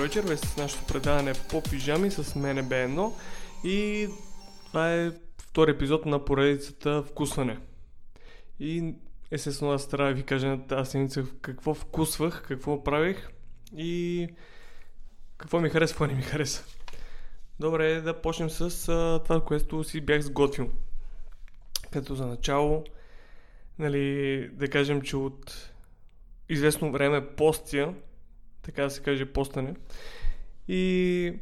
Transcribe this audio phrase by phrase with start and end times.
[0.00, 3.12] Добър вечер, вие с нашето предаване по пижами с мене Б1
[3.64, 4.08] и
[4.66, 5.10] това е
[5.42, 7.58] втори епизод на поредицата Вкусване.
[8.60, 8.94] И
[9.30, 13.28] естествено аз трябва да ви кажа на тази седмица какво вкусвах, какво правих
[13.76, 14.28] и
[15.36, 16.64] какво ми хареса, какво не ми хареса.
[17.58, 20.70] Добре, да почнем с а, това, което си бях сготвил.
[21.92, 22.84] Като за начало,
[23.78, 25.72] нали, да кажем, че от
[26.48, 27.94] известно време постия,
[28.62, 29.74] така да се каже постане,
[30.68, 31.32] и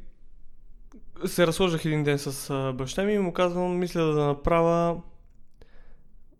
[1.26, 5.00] се разхождах един ден с баща ми и му казвам, мисля да направя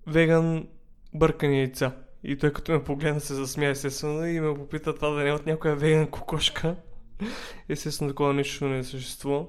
[0.07, 0.67] веган
[1.15, 1.93] бъркани яйца.
[2.25, 5.33] И той като ме погледна се засмя естествено и ме попита това да не е
[5.33, 6.77] от някоя веган кокошка.
[7.69, 9.45] Естествено такова нещо не съществува.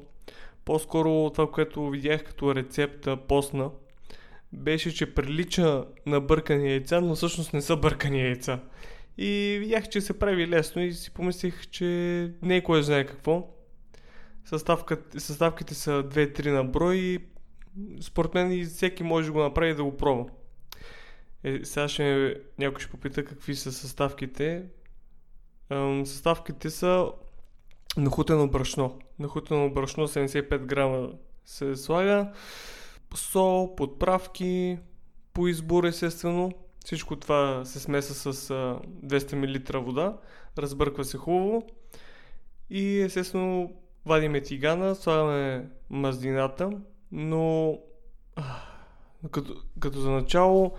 [0.65, 3.69] По-скоро това, което видях като рецепта постна,
[4.53, 8.59] беше, че прилича на бъркани яйца, но всъщност не са бъркани яйца.
[9.21, 11.85] И видях, че се прави лесно и си помислих, че
[12.41, 13.47] не е кой знае какво.
[14.45, 17.19] Съставките са 2-3 на брой и
[18.01, 20.25] според мен и всеки може да го направи да го пробва.
[21.43, 24.65] Е, сега ще някой ще попита какви са съставките.
[25.69, 27.11] Ам, съставките са
[27.97, 28.99] нахутено брашно.
[29.19, 31.09] Нахутено брашно 75 грама
[31.45, 32.33] се слага.
[33.15, 34.77] Сол, подправки,
[35.33, 36.51] по избор естествено.
[36.85, 40.17] Всичко това се смеса с а, 200 мл вода,
[40.57, 41.67] разбърква се хубаво
[42.69, 43.73] и естествено
[44.05, 46.71] вадиме тигана, слагаме мазнината,
[47.11, 47.77] но
[49.31, 50.75] като, като за начало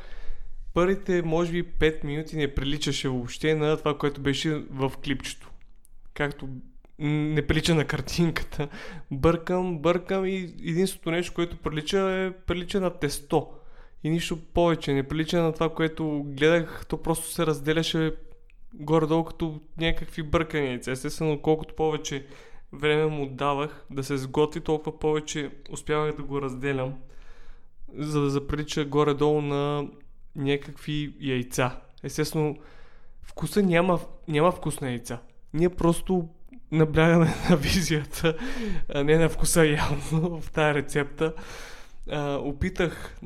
[0.74, 5.50] първите може би 5 минути не приличаше въобще на това, което беше в клипчето.
[6.14, 6.48] Както
[6.98, 8.68] не прилича на картинката.
[9.10, 13.48] Бъркам, бъркам и единственото нещо, което прилича е прилича на тесто.
[14.04, 14.92] И нищо повече.
[14.92, 16.86] Не прилича на това, което гледах.
[16.88, 18.14] То просто се разделяше
[18.74, 20.90] горе-долу като някакви бъркани яйца.
[20.90, 22.26] Естествено, колкото повече
[22.72, 26.94] време му давах да се сготви, толкова повече успявах да го разделям,
[27.98, 29.88] за да заприлича горе-долу на
[30.36, 31.80] някакви яйца.
[32.02, 32.56] Естествено,
[33.22, 35.20] вкуса няма, няма вкус на яйца.
[35.54, 36.28] Ние просто
[36.72, 38.36] наблягаме на визията,
[38.94, 41.34] а не на вкуса явно в тази рецепта.
[42.10, 43.20] А, опитах,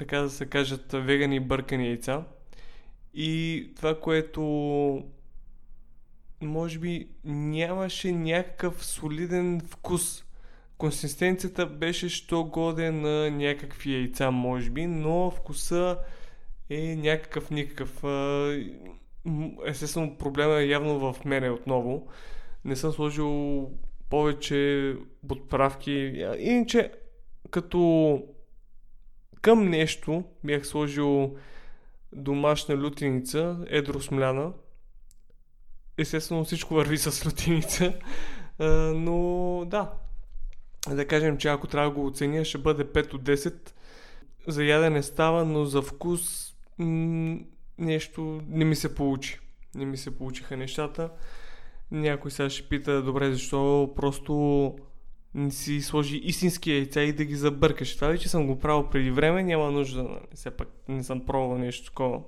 [0.00, 2.24] така да се кажат, вегани бъркани яйца.
[3.14, 4.42] И това, което
[6.42, 10.24] може би нямаше някакъв солиден вкус.
[10.78, 15.98] Консистенцията беше що годе на някакви яйца, може би, но вкуса
[16.70, 18.04] е някакъв никакъв.
[19.66, 22.08] Естествено, проблема е явно в мене отново.
[22.64, 23.70] Не съм сложил
[24.10, 24.94] повече
[25.28, 25.92] подправки.
[26.38, 26.92] Иначе,
[27.50, 28.22] като
[29.42, 31.36] към нещо бях сложил
[32.12, 34.52] домашна лютеница, едро смляна.
[35.98, 37.94] Естествено всичко върви с лютеница.
[38.94, 39.92] Но да,
[40.88, 43.70] да кажем, че ако трябва да го оценя, ще бъде 5 от 10.
[44.46, 46.54] За ядене става, но за вкус
[47.78, 49.40] нещо не ми се получи.
[49.74, 51.10] Не ми се получиха нещата.
[51.90, 54.76] Някой сега ще пита, добре, защо просто
[55.34, 57.94] не си сложи истински яйца и да ги забъркаш.
[57.94, 60.02] Това вече съм го правил преди време, няма нужда.
[60.02, 60.20] Нали?
[60.34, 62.20] Все пак не съм пробвал нещо такова.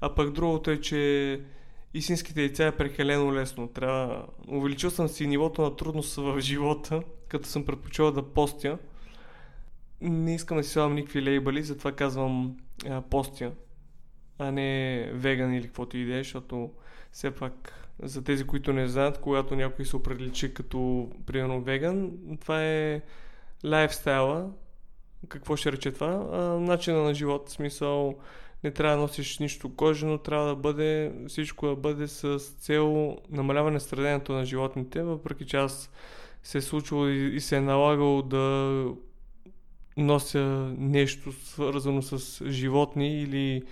[0.00, 1.40] А пък другото е, че
[1.94, 3.68] истинските яйца е прекалено лесно.
[3.68, 4.26] Трябва...
[4.48, 8.78] Увеличил съм си нивото на трудност в живота, като съм предпочел да постя.
[10.00, 12.56] Не искам да си слагам никакви лейбали, затова казвам
[12.88, 13.52] а, постя,
[14.38, 16.70] а не веган или каквото и да е, защото
[17.12, 17.72] все пак
[18.02, 23.02] за тези, които не знаят, когато някой се определичи като, примерно, веган, това е
[23.64, 24.50] лайфстайла.
[25.28, 26.16] Какво ще рече това?
[26.60, 28.14] Начина на живот, смисъл,
[28.64, 33.80] не трябва да носиш нищо кожено, трябва да бъде, всичко да бъде с цел намаляване
[33.80, 35.90] страданието на животните, въпреки че аз
[36.42, 38.86] се е случвало и, и се е налагало да
[39.96, 43.62] нося нещо свързано с животни или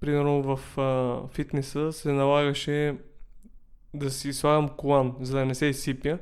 [0.00, 2.96] примерно в а, фитнеса се налагаше
[3.94, 6.18] да си слагам колан, за да не се изсипя.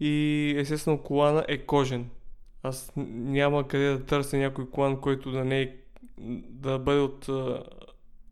[0.00, 2.10] И естествено колана е кожен.
[2.62, 5.76] Аз няма къде да търся някой колан, който да не е,
[6.48, 7.62] да бъде от а,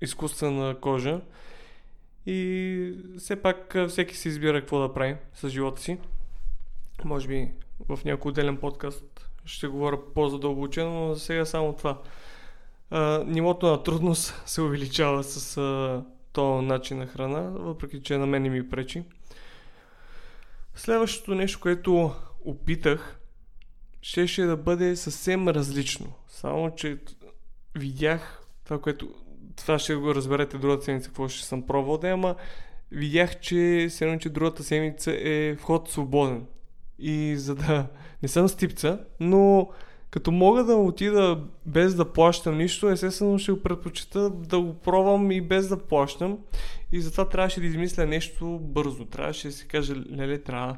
[0.01, 1.21] изкуствена кожа.
[2.27, 5.99] И все пак всеки си избира какво да прави с живота си.
[7.05, 7.51] Може би
[7.89, 11.99] в някой отделен подкаст ще говоря по-задълбочено, но за сега само това.
[13.27, 18.43] Нивото на трудност се увеличава с а, този начин на храна, въпреки че на мен
[18.43, 19.05] не ми пречи.
[20.75, 22.13] Следващото нещо, което
[22.45, 23.19] опитах,
[24.03, 26.13] щеше да бъде съвсем различно.
[26.29, 26.99] Само, че
[27.75, 29.15] видях това, което...
[29.57, 32.35] Това ще го разберете другата седмица, какво ще съм пробвал да ама
[32.93, 36.47] видях, че се че другата седмица е вход свободен.
[36.99, 37.87] И за да
[38.23, 39.71] не съм стипца, но
[40.11, 45.31] като мога да отида без да плащам нищо, естествено ще го предпочита да го пробвам
[45.31, 46.39] и без да плащам.
[46.93, 49.05] И затова трябваше да измисля нещо бързо.
[49.05, 50.77] Трябваше да си кажа, леле, трябва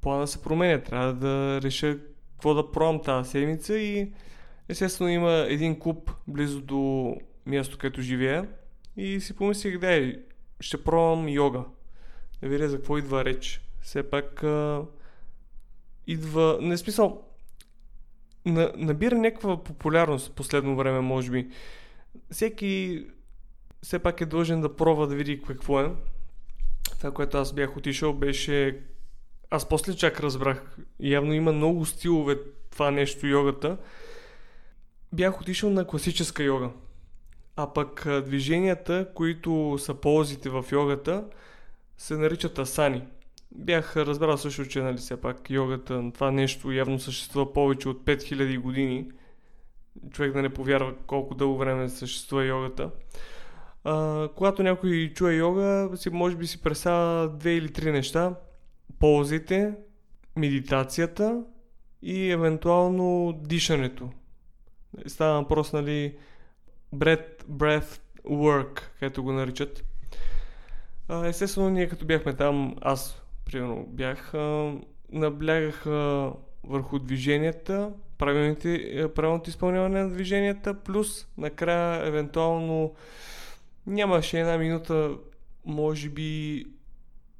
[0.00, 1.98] плана да се променя, трябва да реша
[2.32, 4.12] какво да пробвам тази седмица и
[4.68, 7.14] естествено има един клуб близо до
[7.46, 8.48] място, където живея
[8.96, 10.12] и си помислих, да,
[10.60, 11.64] ще пробвам йога.
[12.42, 13.60] Да видя за какво идва реч.
[13.80, 14.82] Все пак а,
[16.06, 17.22] идва, не смисъл,
[18.46, 21.48] на, набира някаква популярност в последно време, може би.
[22.30, 23.04] Всеки
[23.82, 25.92] все пак е длъжен да пробва да види какво е.
[26.98, 28.80] Това, което аз бях отишъл, беше...
[29.50, 30.76] Аз после чак разбрах.
[31.00, 32.38] Явно има много стилове
[32.70, 33.76] това нещо, йогата.
[35.12, 36.70] Бях отишъл на класическа йога.
[37.56, 41.24] А пък движенията, които са ползите в йогата,
[41.98, 43.02] се наричат асани.
[43.54, 48.58] Бях разбрал също, че нали, все пак йогата, това нещо явно съществува повече от 5000
[48.60, 49.10] години.
[50.10, 52.90] Човек да не повярва колко дълго време съществува йогата.
[53.84, 58.34] А, когато някой чуе йога, си, може би си представя две или три неща.
[58.98, 59.74] Ползите,
[60.36, 61.44] медитацията
[62.02, 64.10] и евентуално дишането.
[65.06, 66.16] Става въпрос, нали,
[66.94, 69.84] breath, breath work, където го наричат.
[71.24, 73.21] Естествено, ние като бяхме там, аз
[73.52, 74.74] примерно бях, а,
[75.12, 76.32] наблягах а,
[76.64, 82.94] върху движенията, правилните, правилното изпълняване на движенията, плюс накрая евентуално
[83.86, 85.16] нямаше една минута,
[85.64, 86.64] може би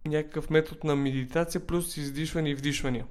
[0.06, 3.06] някакъв метод на медитация, плюс издишване и вдишвания.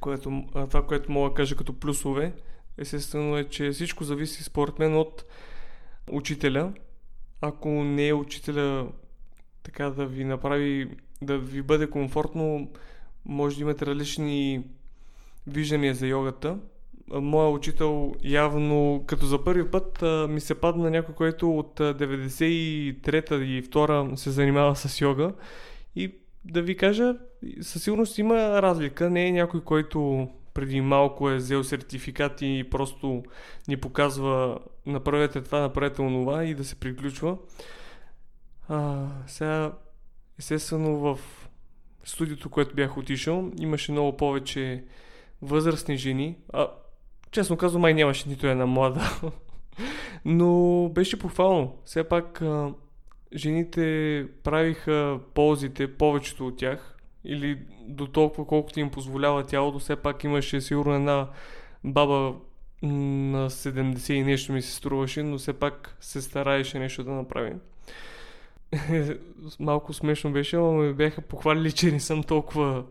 [0.00, 2.32] Което, това, което мога да кажа като плюсове,
[2.78, 5.24] естествено е, че всичко зависи според мен от
[6.10, 6.72] учителя.
[7.40, 8.88] Ако не е учителя
[9.62, 10.90] така да ви направи,
[11.22, 12.70] да ви бъде комфортно,
[13.24, 14.64] може да имате различни
[15.46, 16.58] виждания за йогата.
[17.10, 23.62] Моя учител явно, като за първи път, ми се падна някой, който от 93-та и
[23.62, 25.32] 2 се занимава с йога.
[25.96, 27.16] И да ви кажа,
[27.60, 29.10] със сигурност има разлика.
[29.10, 33.22] Не е някой, който преди малко е взел сертификат и просто
[33.68, 37.36] ни показва направете това, направете онова и да се приключва.
[38.68, 39.72] А, сега,
[40.38, 41.18] естествено, в
[42.04, 44.84] студиото, което бях отишъл, имаше много повече
[45.42, 46.36] възрастни жени.
[46.52, 46.68] А,
[47.30, 49.20] честно казвам, май нямаше нито една млада.
[50.24, 51.76] Но беше похвално.
[51.84, 52.74] Все пак а,
[53.34, 57.58] жените правиха ползите, повечето от тях, или
[57.88, 61.28] до толкова колкото им позволява тялото, все пак имаше сигурно една
[61.84, 62.34] баба
[62.82, 67.54] на 70 и нещо ми се струваше, но все пак се стараеше нещо да направи.
[69.60, 72.84] Малко смешно беше, но ме бяха похвалили, че не съм толкова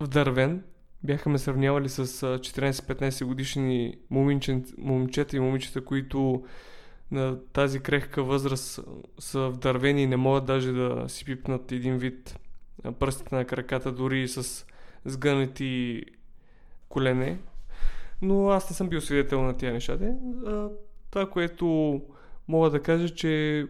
[0.00, 0.62] вдървен.
[1.04, 3.98] Бяха ме сравнявали с 14-15 годишни
[4.78, 6.44] момчета и момичета, които
[7.10, 8.80] на тази крехка възраст
[9.18, 12.38] са вдървени и не могат даже да си пипнат един вид
[12.98, 14.66] пръстите на краката, дори с
[15.04, 16.02] сгънати
[16.88, 17.38] колене.
[18.22, 19.98] Но аз не съм бил свидетел на тия неща.
[21.10, 22.00] Това, което
[22.48, 23.66] мога да кажа, че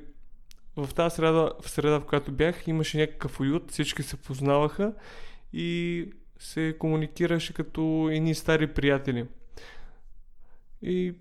[0.76, 4.94] в тази среда, в среда, в която бях, имаше някакъв уют, всички се познаваха
[5.52, 9.26] и се комуникираше като едни стари приятели.
[10.82, 11.14] И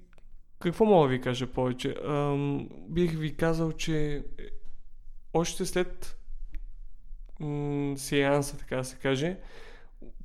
[0.59, 1.95] какво мога да ви кажа повече?
[2.05, 4.23] Ам, бих ви казал, че
[5.33, 6.17] още след
[7.39, 9.37] м- сеанса, така да се каже,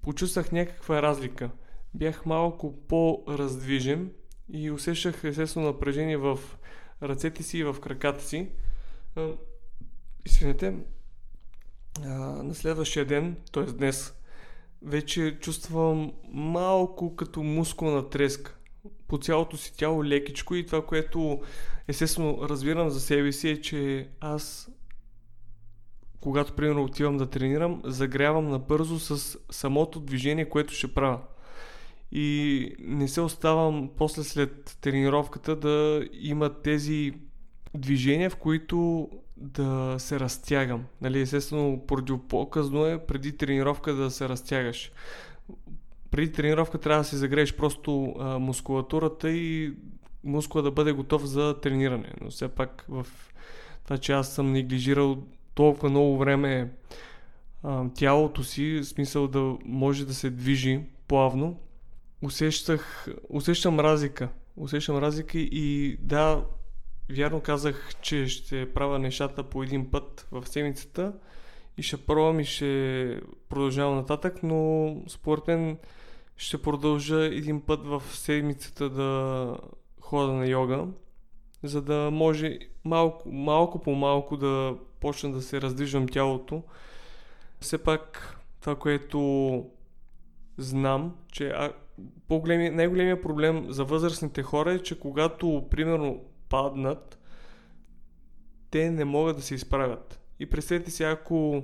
[0.02, 1.50] почувствах някаква разлика.
[1.94, 4.12] Бях малко по-раздвижен
[4.52, 6.38] и усещах естествено напрежение в
[7.02, 8.48] ръцете си и в краката си.
[10.26, 10.74] Извинете,
[12.04, 13.64] на следващия ден, т.е.
[13.64, 14.14] днес,
[14.82, 18.56] вече чувствам малко като мускулна треска
[19.08, 21.42] по цялото си тяло лекичко и това, което
[21.88, 24.70] естествено разбирам за себе си е, че аз
[26.20, 31.20] когато примерно отивам да тренирам, загрявам набързо с самото движение, което ще правя.
[32.12, 37.12] И не се оставам после след тренировката да има тези
[37.76, 40.84] движения, в които да се разтягам.
[41.00, 41.82] Нали, естествено,
[42.28, 44.92] по-късно е преди тренировка да се разтягаш.
[46.10, 49.74] Преди тренировка трябва да си загрееш просто а, мускулатурата и
[50.24, 52.12] мускула да бъде готов за трениране.
[52.20, 53.06] Но все пак в
[53.84, 55.18] това, че аз съм неглижирал
[55.54, 56.70] толкова много време
[57.62, 61.58] а, тялото си, в смисъл да може да се движи плавно,
[62.22, 64.28] усещах, усещам разлика.
[64.56, 66.44] Усещам разлика и да,
[67.10, 71.12] вярно казах, че ще правя нещата по един път в седмицата
[71.78, 75.78] и ще пробвам и ще продължавам нататък, но според мен
[76.36, 79.56] ще продължа един път в седмицата да
[80.00, 80.86] хода на йога,
[81.62, 86.62] за да може малко, малко по малко да почна да се раздвижвам тялото.
[87.60, 89.64] Все пак това, което
[90.58, 91.72] знам, че а,
[92.30, 97.18] най-големият проблем за възрастните хора е, че когато, примерно, паднат,
[98.70, 100.20] те не могат да се изправят.
[100.40, 101.62] И представете си, ако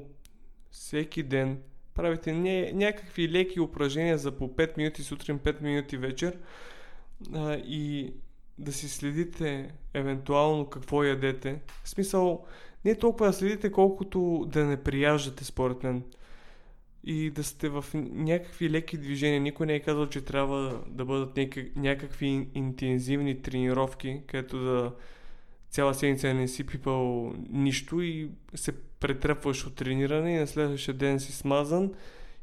[0.71, 1.59] всеки ден
[1.95, 2.33] правите
[2.75, 6.39] някакви леки упражнения за по 5 минути сутрин, 5 минути вечер
[7.35, 8.15] а, и
[8.59, 11.61] да си следите евентуално какво ядете.
[11.85, 12.45] В смисъл,
[12.85, 16.03] не толкова да следите, колкото да не прияждате, според мен.
[17.05, 19.41] И да сте в някакви леки движения.
[19.41, 21.39] Никой не е казал, че трябва да бъдат
[21.77, 24.93] някакви интензивни тренировки, където да
[25.71, 31.21] цяла седмица не си пипал нищо и се претръпваш от трениране и на следващия ден
[31.21, 31.93] си смазан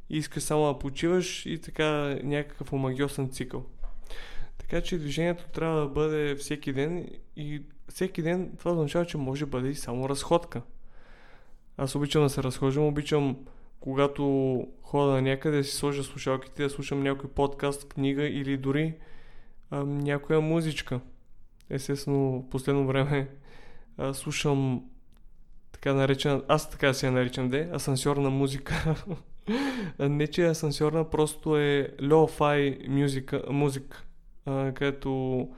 [0.09, 3.65] и искаш само да почиваш и така някакъв омагиосен цикъл.
[4.57, 9.45] Така че движението трябва да бъде всеки ден и всеки ден това означава, че може
[9.45, 10.61] да бъде и само разходка.
[11.77, 13.37] Аз обичам да се разхождам, обичам
[13.79, 18.93] когато хода някъде си сложа слушалките, да слушам някой подкаст, книга или дори
[19.71, 20.99] а, някоя музичка.
[21.69, 23.27] Естествено, в последно време
[23.97, 24.89] а, слушам
[25.71, 28.95] така наречена, аз така си я наричам, де, асансьорна музика.
[29.99, 34.05] Не, че е асансьорна, просто е low-fi музика, музик,
[34.45, 35.49] където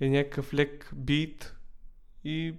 [0.00, 1.54] е някакъв лек бит
[2.24, 2.54] и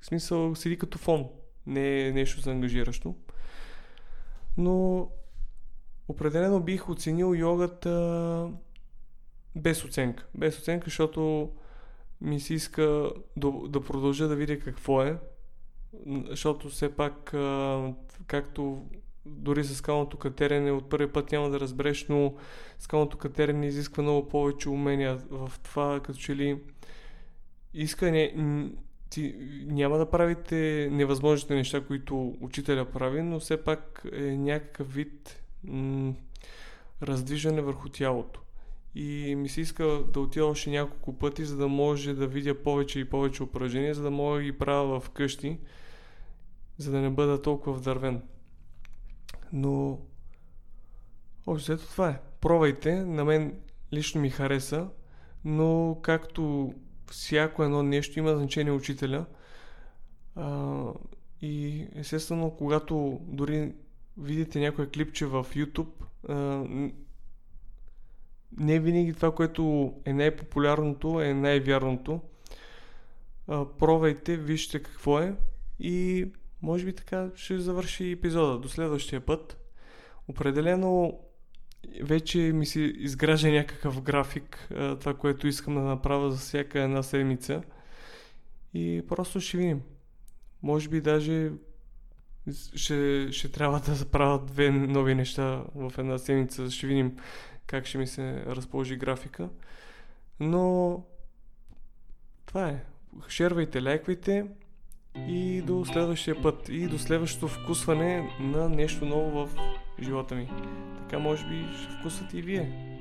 [0.00, 1.26] в смисъл седи като фон.
[1.66, 3.14] Не е нещо за ангажиращо.
[4.56, 5.08] Но
[6.08, 8.50] определено бих оценил йогата
[9.56, 10.26] без оценка.
[10.34, 11.50] Без оценка, защото
[12.20, 15.18] ми се иска да, да продължа да видя какво е,
[16.28, 17.34] защото все пак,
[18.26, 18.86] както
[19.26, 22.34] дори с скалното катерене от първи път няма да разбереш, но
[22.78, 26.60] скалното катерене изисква много повече умения в това, като че ли
[27.74, 28.34] иска не,
[29.10, 29.34] ти
[29.66, 36.14] няма да правите невъзможните неща, които учителя прави, но все пак е някакъв вид м-
[37.02, 38.40] раздвижане върху тялото
[38.94, 43.00] и ми се иска да отида още няколко пъти, за да може да видя повече
[43.00, 45.58] и повече упражнения, за да мога да ги правя вкъщи,
[46.78, 48.22] за да не бъда толкова вдървен.
[49.52, 49.98] Но
[51.46, 52.20] общо това е.
[52.40, 53.60] Пробвайте, на мен
[53.92, 54.88] лично ми хареса,
[55.44, 56.74] но както
[57.10, 59.26] всяко едно нещо има значение учителя.
[60.36, 60.84] А,
[61.42, 63.72] и естествено, когато дори
[64.18, 66.64] видите някое клипче в YouTube, а,
[68.58, 72.20] не винаги това, което е най-популярното, е най-вярното.
[73.78, 75.34] пробвайте, вижте какво е
[75.80, 76.26] и
[76.62, 78.58] може би така ще завърши епизода.
[78.58, 79.56] До следващия път.
[80.28, 81.20] Определено
[82.02, 84.68] вече ми се изгражда някакъв график,
[85.00, 87.62] това, което искам да направя за всяка една седмица.
[88.74, 89.82] И просто ще видим.
[90.62, 91.52] Може би даже
[92.74, 96.70] ще, ще трябва да заправя две нови неща в една седмица.
[96.70, 97.16] Ще видим
[97.66, 99.48] как ще ми се разположи графика.
[100.40, 101.04] Но
[102.46, 102.84] това е.
[103.28, 104.46] Шервайте, лайквайте
[105.28, 109.48] и до следващия път и до следващото вкусване на нещо ново в
[110.02, 110.48] живота ми.
[110.98, 112.96] Така може би ще вкусвате и вие.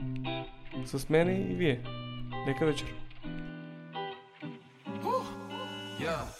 [0.85, 1.79] С мене и вие.
[2.47, 2.95] Лека вечер.
[5.99, 6.38] Yeah.